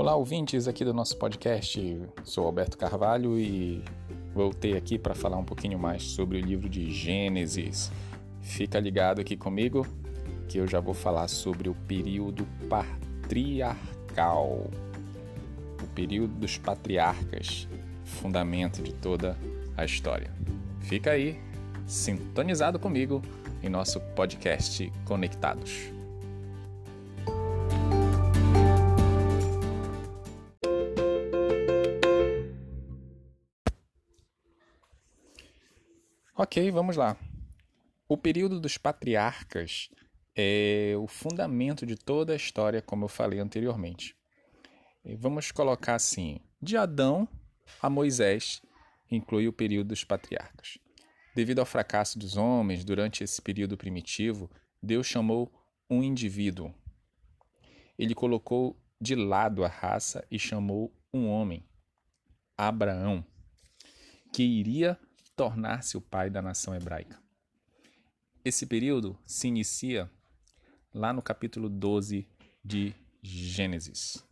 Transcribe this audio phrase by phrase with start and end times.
[0.00, 2.00] Olá, ouvintes aqui do nosso podcast.
[2.24, 3.84] Sou Alberto Carvalho e
[4.32, 7.92] voltei aqui para falar um pouquinho mais sobre o livro de Gênesis.
[8.40, 9.86] Fica ligado aqui comigo
[10.48, 14.70] que eu já vou falar sobre o período patriarcal,
[15.82, 17.68] o período dos patriarcas,
[18.02, 19.36] fundamento de toda
[19.76, 20.32] a história.
[20.80, 21.38] Fica aí,
[21.86, 23.20] sintonizado comigo
[23.62, 25.99] em nosso podcast Conectados.
[36.42, 37.18] Ok, vamos lá.
[38.08, 39.90] O período dos patriarcas
[40.34, 44.16] é o fundamento de toda a história, como eu falei anteriormente.
[45.18, 47.28] Vamos colocar assim: de Adão
[47.82, 48.62] a Moisés
[49.10, 50.78] inclui o período dos patriarcas.
[51.36, 54.50] Devido ao fracasso dos homens durante esse período primitivo,
[54.82, 55.52] Deus chamou
[55.90, 56.74] um indivíduo.
[57.98, 61.68] Ele colocou de lado a raça e chamou um homem,
[62.56, 63.22] Abraão,
[64.32, 64.98] que iria
[65.40, 67.18] tornar-se o pai da nação hebraica.
[68.44, 70.10] Esse período se inicia
[70.92, 72.28] lá no capítulo 12
[72.62, 74.22] de Gênesis.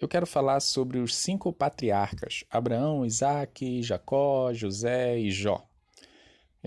[0.00, 5.67] Eu quero falar sobre os cinco patriarcas: Abraão, Isaac, Jacó, José e Jó.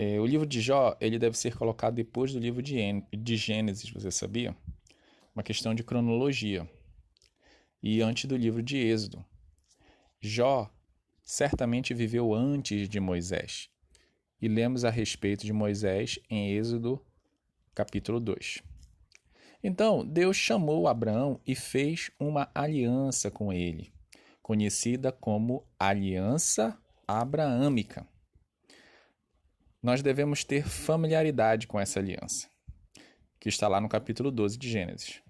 [0.04, 2.76] É, o livro de Jó ele deve ser colocado depois do livro de,
[3.14, 4.58] de Gênesis, você sabia?
[5.36, 6.68] Uma questão de cronologia.
[7.84, 9.24] E antes do livro de Êxodo.
[10.20, 10.74] Jó
[11.22, 13.70] certamente viveu antes de Moisés.
[14.42, 17.00] E lemos a respeito de Moisés em Êxodo,
[17.76, 18.64] capítulo 2.
[19.64, 23.94] Então, Deus chamou Abraão e fez uma aliança com ele,
[24.42, 26.76] conhecida como Aliança
[27.08, 28.10] Abraâmica
[29.82, 32.50] nós devemos ter familiaridade com essa aliança,
[33.40, 35.22] que está lá no capítulo 12 de Gênesis.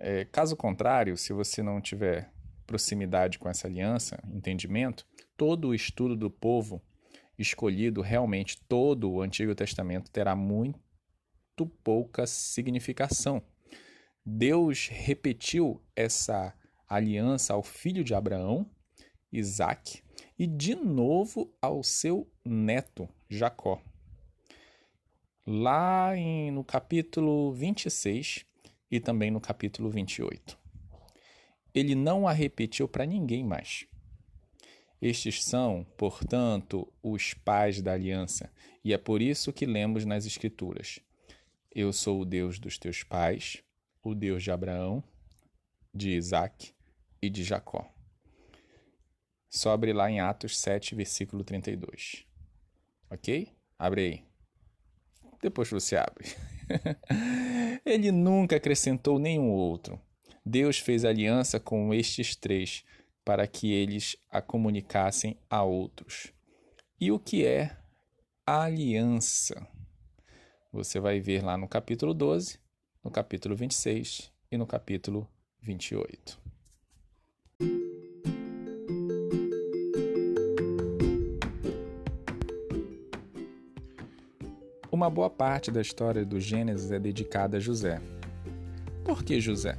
[0.00, 2.32] É, caso contrário, se você não tiver
[2.66, 6.82] proximidade com essa aliança, entendimento, todo o estudo do povo
[7.38, 10.78] escolhido, realmente todo o Antigo Testamento, terá muito
[11.82, 13.42] pouca significação.
[14.24, 16.52] Deus repetiu essa
[16.88, 18.68] aliança ao filho de Abraão,
[19.32, 20.02] Isaac,
[20.38, 23.80] e de novo ao seu neto, Jacó.
[25.46, 28.44] Lá em, no capítulo 26
[28.90, 30.58] e também no capítulo 28.
[31.74, 33.86] Ele não a repetiu para ninguém mais.
[35.00, 38.50] Estes são, portanto, os pais da aliança,
[38.84, 40.98] e é por isso que lemos nas Escrituras:
[41.72, 43.62] Eu sou o Deus dos teus pais,
[44.02, 45.04] o Deus de Abraão,
[45.94, 46.72] de Isaac
[47.22, 47.88] e de Jacó.
[49.48, 52.27] Sobre lá em Atos 7, versículo 32.
[53.10, 53.48] Ok?
[53.78, 54.24] Abre aí.
[55.40, 56.26] Depois você abre.
[57.84, 60.00] Ele nunca acrescentou nenhum outro.
[60.44, 62.84] Deus fez aliança com estes três
[63.24, 66.32] para que eles a comunicassem a outros.
[67.00, 67.76] E o que é
[68.46, 69.68] aliança?
[70.72, 72.58] Você vai ver lá no capítulo 12,
[73.04, 75.28] no capítulo 26 e no capítulo
[75.60, 76.47] 28.
[84.98, 88.00] Uma boa parte da história do Gênesis é dedicada a José.
[89.04, 89.78] Por que José?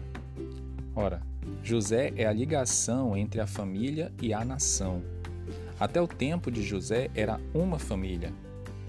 [0.95, 1.21] Ora,
[1.61, 5.03] José é a ligação entre a família e a nação.
[5.77, 8.31] Até o tempo de José era uma família.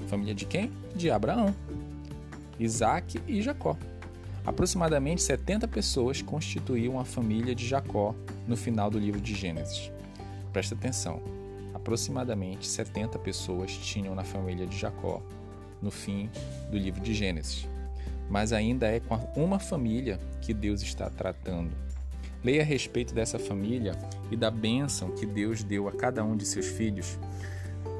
[0.06, 0.70] Família de quem?
[0.94, 1.52] De Abraão,
[2.60, 3.76] Isaac e Jacó.
[4.46, 8.14] Aproximadamente 70 pessoas constituíam a família de Jacó
[8.46, 9.90] no final do livro de Gênesis.
[10.52, 11.20] Presta atenção,
[11.74, 15.20] aproximadamente 70 pessoas tinham na família de Jacó
[15.82, 16.30] no fim
[16.70, 17.68] do livro de Gênesis.
[18.28, 21.72] Mas ainda é com uma família que Deus está tratando.
[22.42, 23.92] Leia a respeito dessa família
[24.30, 27.18] e da bênção que Deus deu a cada um de seus filhos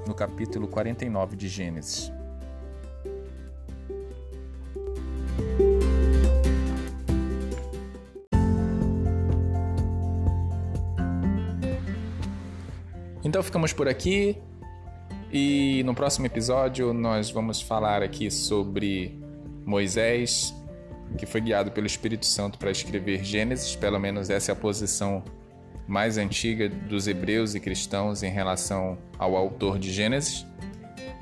[0.07, 2.11] no capítulo 49 de Gênesis.
[13.23, 14.37] Então ficamos por aqui.
[15.33, 19.17] E no próximo episódio nós vamos falar aqui sobre
[19.65, 20.53] Moisés,
[21.17, 25.23] que foi guiado pelo Espírito Santo para escrever Gênesis, pelo menos essa é a posição
[25.87, 30.47] mais antiga dos hebreus e cristãos em relação ao autor de Gênesis.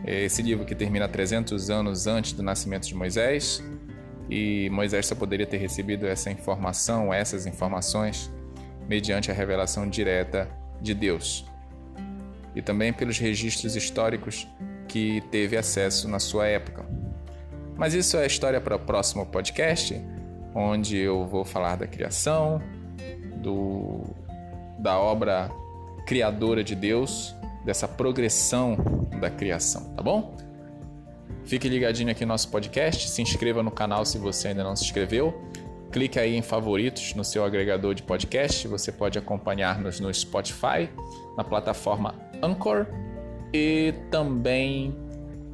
[0.07, 3.63] Esse livro que termina 300 anos antes do nascimento de Moisés,
[4.31, 8.31] e Moisés só poderia ter recebido essa informação, essas informações,
[8.89, 10.49] mediante a revelação direta
[10.81, 11.48] de Deus.
[12.59, 14.49] E também pelos registros históricos
[14.89, 16.85] que teve acesso na sua época.
[17.77, 19.95] Mas isso é história para o próximo podcast,
[20.53, 22.61] onde eu vou falar da criação,
[23.37, 24.03] do,
[24.81, 25.49] da obra
[26.05, 27.33] criadora de Deus,
[27.65, 28.77] dessa progressão
[29.21, 30.37] da criação, tá bom?
[31.45, 34.83] Fique ligadinho aqui no nosso podcast, se inscreva no canal se você ainda não se
[34.83, 35.49] inscreveu.
[35.91, 38.69] Clique aí em favoritos no seu agregador de podcast.
[38.69, 40.91] Você pode acompanhar-nos no Spotify,
[41.37, 42.87] na plataforma Anchor
[43.53, 44.95] e também